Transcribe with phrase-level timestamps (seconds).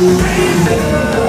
[0.00, 1.27] you've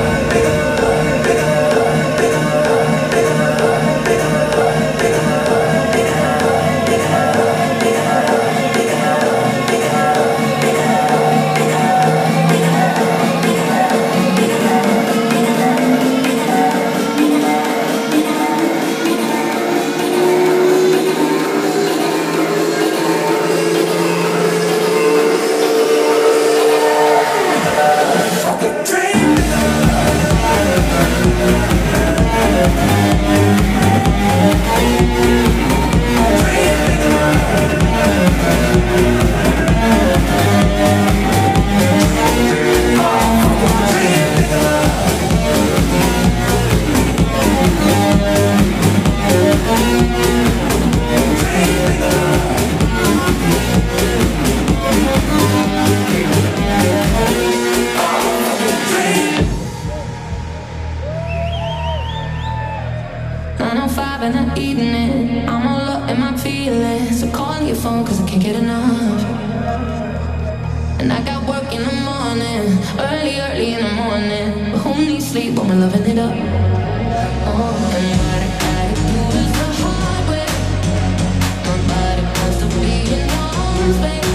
[83.90, 84.29] arms, baby.